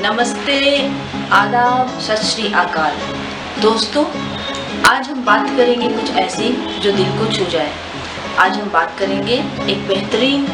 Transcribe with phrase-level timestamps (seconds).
[0.00, 0.58] नमस्ते,
[1.32, 2.96] आदाब, सत श्री अकाल।
[3.62, 4.04] दोस्तों,
[4.88, 6.48] आज हम बात करेंगे कुछ ऐसी
[6.80, 7.72] जो दिल को छू जाए।
[8.38, 9.34] आज हम बात करेंगे
[9.70, 10.46] एक बेहतरीन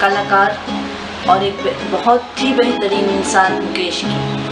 [0.00, 0.58] कलाकार
[1.30, 1.62] और एक
[1.92, 4.48] बहुत ही बेहतरीन इंसान मुकेश की।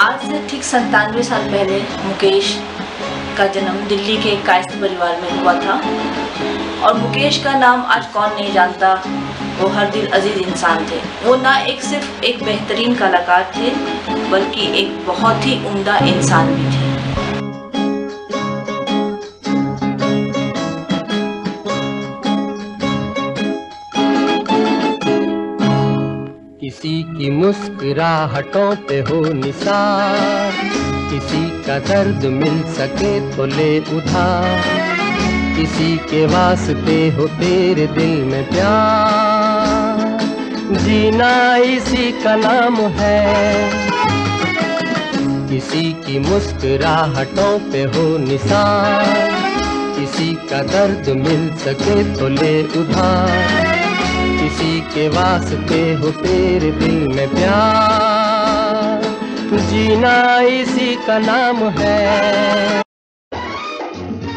[0.00, 2.58] आज से ठीक संतानवे साल पहले मुकेश
[3.38, 5.80] का जन्म दिल्ली के कायस्थ परिवार में हुआ था।
[6.86, 9.02] और मुकेश का नाम आज कौन नहीं जानता
[9.60, 13.70] वो हर दिल अज़ीज़ इंसान थे। वो ना एक सिर्फ़ एक बेहतरीन कलाकार थे,
[14.30, 16.88] बल्कि एक बहुत ही उम्दा इंसान भी थे।
[26.60, 30.52] किसी की मुस्कुराहटों पे हो निसार,
[31.10, 34.62] किसी का दर्द मिल सके तो ले उधार,
[35.56, 39.39] किसी के वास्ते हो तेरे दिल में प्यार।
[40.72, 43.70] जीना इसी का नाम है।
[45.48, 49.06] किसी की मुस्कुराहटों पे हो निसार
[49.96, 53.74] किसी का दर्द मिल सके तो ले उधार,
[54.40, 59.02] किसी के वास्ते हो तेरे दिल में प्यार।
[59.70, 60.14] जीना
[60.52, 62.82] इसी का नाम है।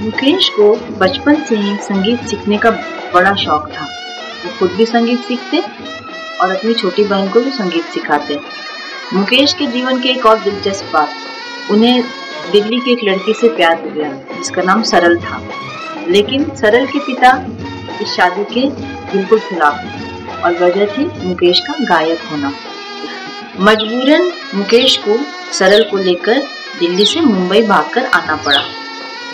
[0.00, 2.70] मुकेश को बचपन से ही संगीत सीखने का
[3.14, 3.84] बड़ा शौक था।
[4.44, 5.62] वो खुद भी संगीत सीखते
[6.42, 8.38] और अपनी छोटी बहन को भी संगीत सिखाते
[9.14, 11.08] मुकेश के जीवन की एक और दिलचस्प बात,
[11.70, 12.02] उन्हें
[12.52, 15.42] दिल्ली की एक लड़की से प्यार हो गया, जिसका नाम सरल था।
[16.08, 17.46] लेकिन सरल के पिता
[18.02, 18.68] इस शादी के
[19.16, 22.52] बिल्कुल खिलाफ और वजह थी मुकेश का गायक होना।
[23.60, 25.18] मजबूरन मुकेश को
[25.52, 26.38] सरल को लेकर
[26.78, 28.62] दिल्ली से मुंबई भागकर आना पड़ा।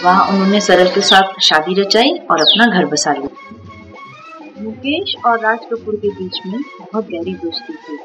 [0.04, 3.57] वहाँ उन्होंने सरल के साथ शादी रचाई और अपना घर बसा लिया।
[4.60, 7.96] मुकेश और राज कपूर के बीच में बहुत गहरी दोस्ती थी।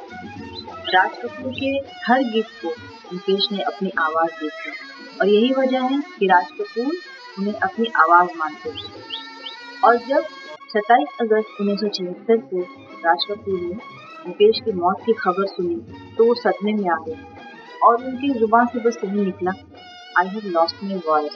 [0.93, 1.69] राज कपूर के
[2.07, 2.69] हर गीत को
[3.13, 4.71] मुकेश ने अपनी आवाज़ दी थी
[5.21, 6.91] और यही वजह है कि राज कपूर
[7.39, 8.91] उन्हें अपनी आवाज़ मानते थे।
[9.83, 10.27] और जब
[10.75, 12.61] 27 अगस्त उन्नीस सौ छिहत्तर को
[13.05, 13.75] राज कपूर ने
[14.27, 15.75] मुकेश की मौत की खबर सुनी
[16.17, 17.17] तो वो सदमे में आ गए
[17.83, 19.51] और उनकी ज़ुबान से बस यही निकला
[20.19, 21.33] I have lost my voice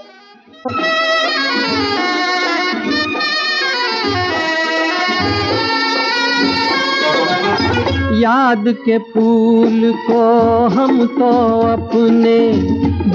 [8.22, 10.22] याद के फूल को
[10.68, 11.30] हम तो
[11.68, 12.38] अपने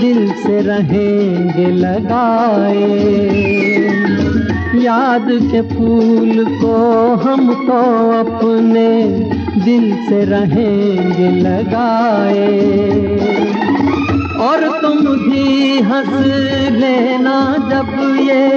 [0.01, 2.91] दिल से रहेंगे लगाए।
[4.83, 6.77] याद के फूल को
[7.25, 7.81] हम तो
[8.21, 8.89] अपने
[9.65, 12.47] दिल से रहेंगे लगाए।
[14.41, 16.15] और तुम भी हंस
[16.77, 17.37] लेना
[17.71, 18.49] जब ये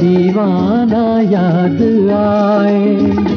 [0.00, 1.82] दीवाना याद
[2.18, 3.29] आए।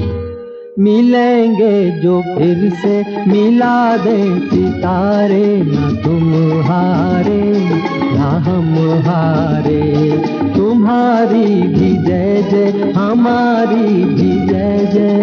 [0.80, 7.44] मिलेंगे जो फिर से मिला दे सितारे, न तुम हारे
[8.14, 8.76] न हम
[9.08, 10.12] हारे।
[10.56, 15.14] तुम्हारी भी जय जय, हमारी भी जय जय।